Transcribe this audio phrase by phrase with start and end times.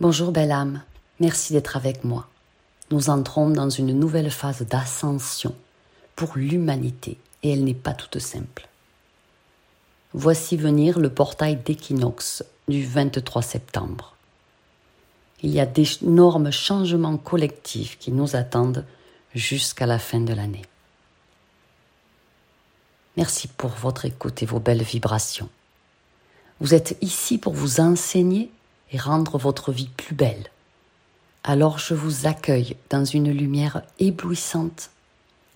[0.00, 0.80] Bonjour belle âme,
[1.20, 2.26] merci d'être avec moi.
[2.90, 5.54] Nous entrons dans une nouvelle phase d'ascension
[6.16, 8.66] pour l'humanité et elle n'est pas toute simple.
[10.14, 14.16] Voici venir le portail d'équinoxe du 23 septembre.
[15.42, 18.86] Il y a d'énormes changements collectifs qui nous attendent
[19.34, 20.64] jusqu'à la fin de l'année.
[23.18, 25.50] Merci pour votre écoute et vos belles vibrations.
[26.58, 28.50] Vous êtes ici pour vous enseigner
[28.92, 30.50] et rendre votre vie plus belle.
[31.44, 34.90] Alors je vous accueille dans une lumière éblouissante,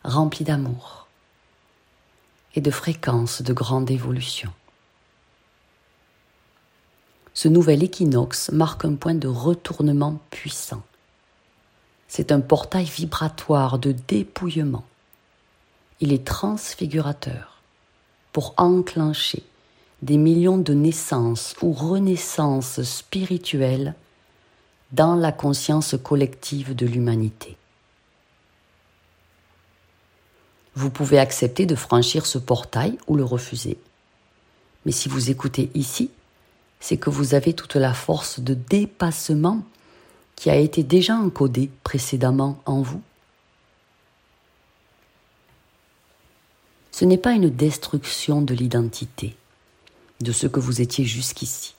[0.03, 1.07] remplie d'amour
[2.55, 4.53] et de fréquences de grande évolution.
[7.35, 10.83] Ce nouvel équinoxe marque un point de retournement puissant.
[12.07, 14.85] C'est un portail vibratoire de dépouillement.
[16.01, 17.61] Il est transfigurateur
[18.33, 19.43] pour enclencher
[20.05, 23.95] des millions de naissances ou renaissances spirituelles
[24.93, 27.57] dans la conscience collective de l'humanité.
[30.75, 33.79] Vous pouvez accepter de franchir ce portail ou le refuser.
[34.85, 36.11] Mais si vous écoutez ici,
[36.81, 39.63] c'est que vous avez toute la force de dépassement
[40.37, 43.01] qui a été déjà encodée précédemment en vous.
[46.93, 49.35] Ce n'est pas une destruction de l'identité,
[50.21, 51.75] de ce que vous étiez jusqu'ici.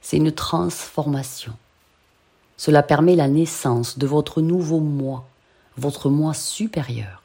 [0.00, 1.52] C'est une transformation.
[2.56, 5.24] Cela permet la naissance de votre nouveau moi,
[5.76, 7.22] votre moi supérieur.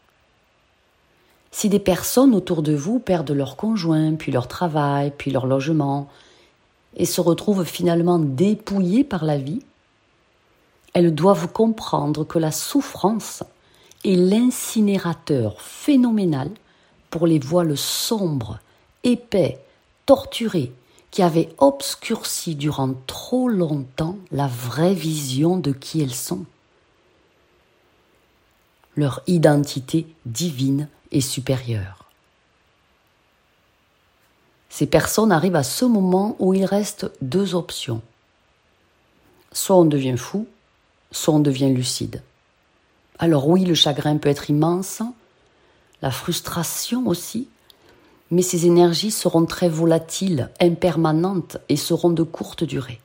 [1.51, 6.09] Si des personnes autour de vous perdent leur conjoint, puis leur travail, puis leur logement,
[6.95, 9.61] et se retrouvent finalement dépouillées par la vie,
[10.93, 13.43] elles doivent comprendre que la souffrance
[14.03, 16.49] est l'incinérateur phénoménal
[17.09, 18.59] pour les voiles sombres,
[19.03, 19.59] épais,
[21.11, 26.45] qui avaient obscurci durant trop longtemps la vraie vision de qui elles sont.
[28.95, 32.05] Leur identité divine et supérieure.
[34.69, 38.01] Ces personnes arrivent à ce moment où il reste deux options.
[39.51, 40.47] Soit on devient fou,
[41.11, 42.23] soit on devient lucide.
[43.19, 45.01] Alors oui, le chagrin peut être immense,
[46.01, 47.49] la frustration aussi,
[48.31, 52.99] mais ces énergies seront très volatiles, impermanentes et seront de courte durée.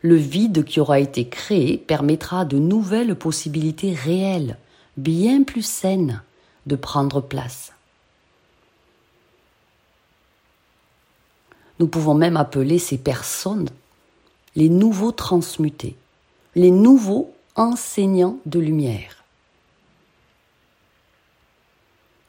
[0.00, 4.58] Le vide qui aura été créé permettra de nouvelles possibilités réelles,
[4.96, 6.22] bien plus saines,
[6.66, 7.72] de prendre place.
[11.78, 13.68] Nous pouvons même appeler ces personnes
[14.54, 15.96] les nouveaux transmutés,
[16.54, 19.21] les nouveaux enseignants de lumière.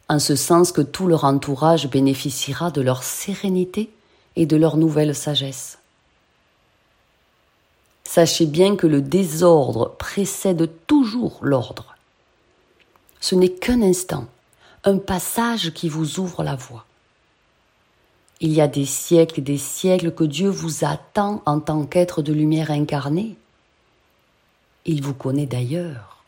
[0.09, 3.89] En ce sens que tout leur entourage bénéficiera de leur sérénité
[4.35, 5.79] et de leur nouvelle sagesse.
[8.03, 11.95] Sachez bien que le désordre précède toujours l'ordre.
[13.19, 14.27] Ce n'est qu'un instant,
[14.83, 16.85] un passage qui vous ouvre la voie.
[18.41, 22.21] Il y a des siècles et des siècles que Dieu vous attend en tant qu'être
[22.21, 23.37] de lumière incarné.
[24.85, 26.22] Il vous connaît d'ailleurs,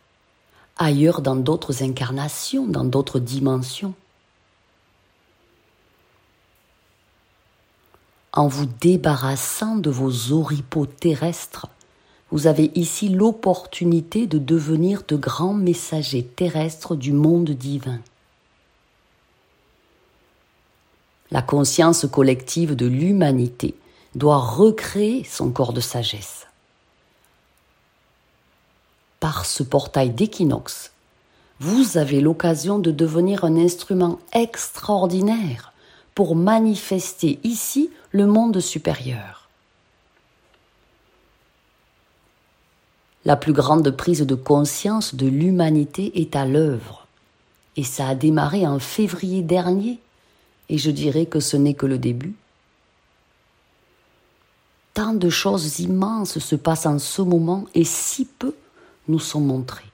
[0.78, 3.94] ailleurs dans d'autres incarnations, dans d'autres dimensions.
[8.34, 11.68] En vous débarrassant de vos oripeaux terrestres,
[12.32, 18.00] vous avez ici l'opportunité de devenir de grands messagers terrestres du monde divin.
[21.32, 23.76] La conscience collective de l'humanité
[24.16, 26.48] doit recréer son corps de sagesse.
[29.26, 30.92] Par ce portail d'équinoxe,
[31.60, 35.74] vous avez l'occasion de devenir un instrument extraordinaire
[36.14, 39.50] pour manifester ici le monde supérieur.
[43.26, 47.08] La plus grande prise de conscience de l'humanité est à l'œuvre,
[47.78, 49.98] et ça a démarré en février dernier
[50.70, 52.36] et je dirais que ce n'est que le début.
[54.94, 58.54] Tant de choses immenses se passent en ce moment et si peu
[59.08, 59.92] nous sont montrés.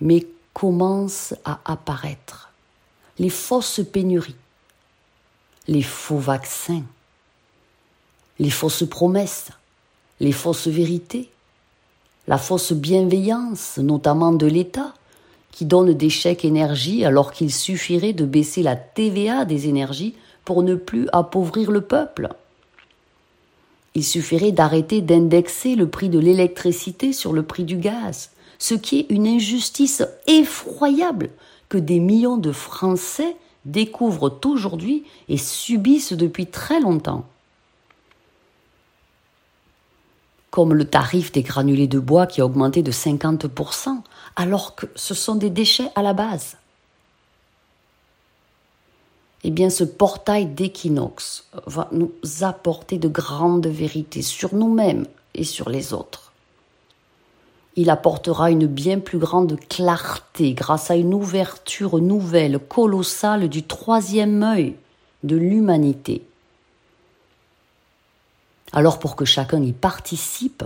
[0.00, 2.50] Mais commencent à apparaître
[3.18, 4.36] les fausses pénuries,
[5.68, 6.82] les faux vaccins,
[8.38, 9.50] les fausses promesses,
[10.20, 11.30] les fausses vérités,
[12.26, 14.94] la fausse bienveillance, notamment de l'État,
[15.52, 20.14] qui donne des chèques énergie alors qu'il suffirait de baisser la TVA des énergies
[20.44, 22.28] pour ne plus appauvrir le peuple.
[23.96, 28.28] Il suffirait d'arrêter d'indexer le prix de l'électricité sur le prix du gaz,
[28.58, 31.30] ce qui est une injustice effroyable
[31.70, 37.24] que des millions de Français découvrent aujourd'hui et subissent depuis très longtemps.
[40.50, 44.00] comme le tarif des granulés de bois qui a augmenté de 50%,
[44.36, 46.56] alors que ce sont des déchets à la base.
[49.44, 55.68] Eh bien, ce portail d'équinoxe va nous apporter de grandes vérités sur nous-mêmes et sur
[55.68, 56.32] les autres.
[57.76, 64.42] Il apportera une bien plus grande clarté grâce à une ouverture nouvelle, colossale du troisième
[64.42, 64.76] œil
[65.22, 66.22] de l'humanité
[68.76, 70.62] alors pour que chacun y participe,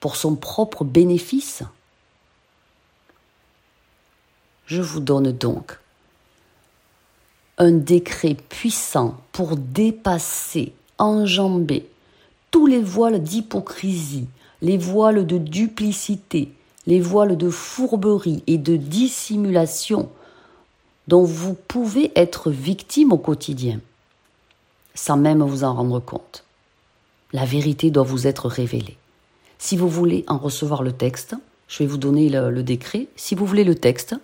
[0.00, 1.62] pour son propre bénéfice,
[4.64, 5.78] je vous donne donc
[7.58, 11.86] un décret puissant pour dépasser, enjamber
[12.50, 14.26] tous les voiles d'hypocrisie,
[14.62, 16.52] les voiles de duplicité,
[16.86, 20.08] les voiles de fourberie et de dissimulation
[21.08, 23.80] dont vous pouvez être victime au quotidien,
[24.94, 26.44] sans même vous en rendre compte
[27.34, 28.96] la vérité doit vous être révélée.
[29.58, 31.34] Si vous voulez en recevoir le texte,
[31.66, 33.08] je vais vous donner le, décret.
[33.16, 34.14] Si vous voulez le texte,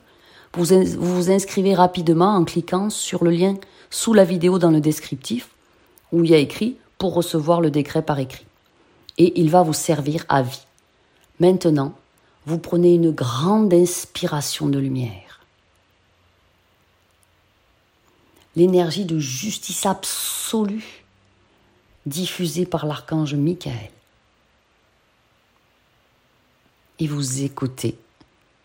[0.54, 0.66] vous,
[0.98, 3.56] vous inscrivez rapidement en cliquant sur le lien
[3.90, 5.48] sous la vidéo dans le descriptif
[6.12, 8.46] où il y a écrit pour recevoir le décret par écrit.
[9.18, 10.66] Et il va vous servir à vie.
[11.38, 11.94] Maintenant,
[12.46, 15.40] vous prenez une grande inspiration de lumière.
[18.56, 21.04] L'énergie de justice absolue
[22.06, 23.90] diffusé par l'archange Michael.
[26.98, 27.96] Et vous écoutez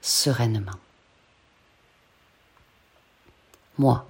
[0.01, 0.84] sereinement.
[3.77, 4.05] Moi,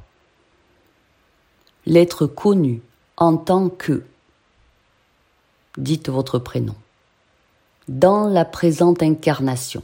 [1.85, 2.81] l'être connu
[3.17, 4.03] en tant que,
[5.77, 6.75] dites votre prénom,
[7.88, 9.83] dans la présente incarnation,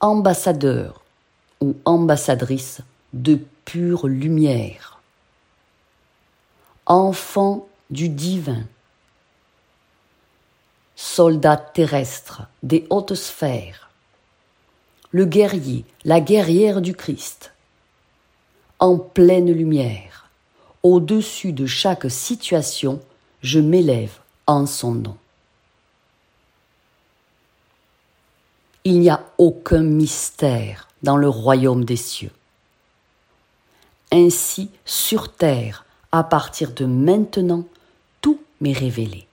[0.00, 1.02] ambassadeur
[1.60, 2.80] ou ambassadrice
[3.12, 5.00] de pure lumière,
[6.86, 8.64] enfant du divin,
[10.96, 13.90] soldat terrestre des hautes sphères,
[15.12, 17.52] le guerrier, la guerrière du Christ,
[18.80, 20.28] en pleine lumière,
[20.82, 23.00] au-dessus de chaque situation,
[23.42, 25.16] je m'élève en son nom.
[28.84, 32.32] Il n'y a aucun mystère dans le royaume des cieux.
[34.10, 37.64] Ainsi, sur terre, à partir de maintenant,
[38.20, 39.26] tout m'est révélé.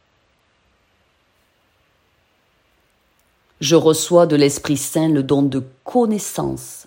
[3.59, 6.85] Je reçois de l'Esprit Saint le don de connaissance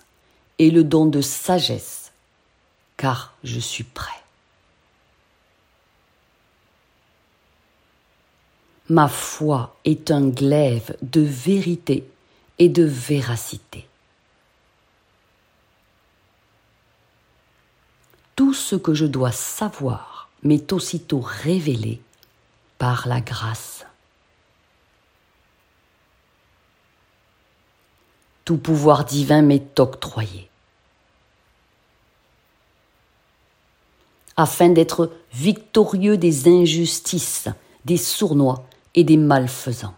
[0.57, 2.00] et le don de sagesse,
[3.01, 4.21] car je suis prêt.
[8.89, 12.07] Ma foi est un glaive de vérité
[12.59, 13.87] et de véracité.
[18.41, 22.01] tout ce que je dois savoir m'est aussitôt révélé
[22.79, 23.85] par la grâce.
[28.43, 30.50] Tout pouvoir divin m'est octroyé.
[34.37, 37.47] Afin d'être victorieux des injustices,
[37.85, 39.95] des sournois et des malfaisants.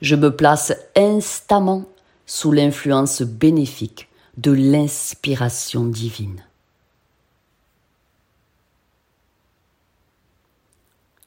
[0.00, 1.84] Je me place instamment
[2.26, 6.44] sous l'influence bénéfique de l'inspiration divine.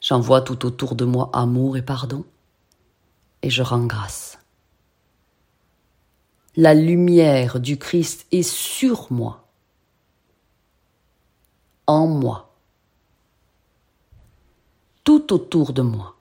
[0.00, 2.24] J'envoie tout autour de moi amour et pardon,
[3.42, 4.38] et je rends grâce.
[6.56, 9.48] La lumière du Christ est sur moi,
[11.86, 12.54] en moi,
[15.02, 16.14] tout autour de moi.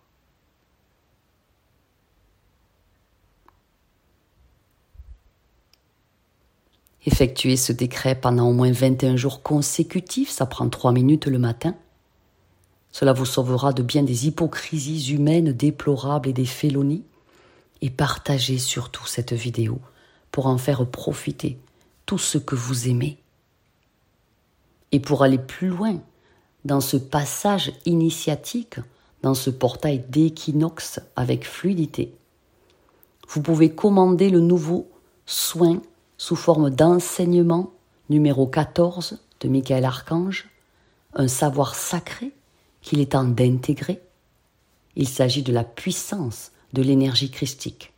[7.06, 11.76] effectuer ce décret pendant au moins 21 jours consécutifs, ça prend 3 minutes le matin.
[12.92, 17.04] Cela vous sauvera de bien des hypocrisies humaines déplorables et des félonies.
[17.82, 19.82] Et partagez surtout cette vidéo
[20.34, 21.60] pour en faire profiter
[22.08, 23.18] tout ce que vous aimez.
[24.92, 26.02] Et pour aller plus loin
[26.66, 28.80] dans ce passage initiatique,
[29.22, 32.16] dans ce portail d'équinoxe avec fluidité,
[33.30, 34.90] vous pouvez commander le nouveau
[35.28, 35.80] soin
[36.18, 37.72] sous forme d'enseignement
[38.10, 40.50] numéro 14 de Michael Archange,
[41.14, 42.32] un savoir sacré
[42.82, 44.02] qu'il est temps d'intégrer.
[44.96, 47.94] Il s'agit de la puissance de l'énergie christique.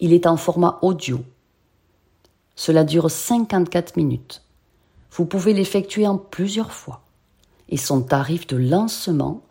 [0.00, 1.20] Il est en format audio.
[2.54, 4.42] Cela dure 54 minutes.
[5.12, 7.02] Vous pouvez l'effectuer en plusieurs fois.
[7.68, 9.42] Et son tarif de lancement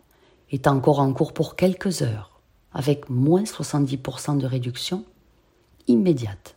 [0.50, 2.40] est encore en cours pour quelques heures,
[2.72, 5.04] avec moins 70% de réduction
[5.88, 6.56] immédiate.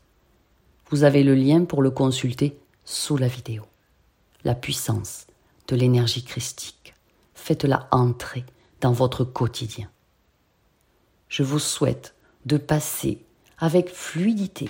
[0.89, 3.63] Vous avez le lien pour le consulter sous la vidéo.
[4.43, 5.25] La puissance
[5.67, 6.93] de l'énergie christique.
[7.33, 8.45] Faites-la entrer
[8.81, 9.89] dans votre quotidien.
[11.27, 12.13] Je vous souhaite
[12.45, 13.25] de passer
[13.57, 14.69] avec fluidité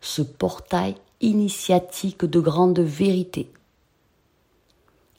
[0.00, 3.50] ce portail initiatique de grande vérité.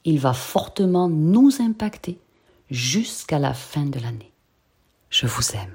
[0.04, 2.18] Il va fortement nous impacter
[2.70, 4.30] jusqu'à la fin de l'année.
[5.10, 5.74] Je vous aime.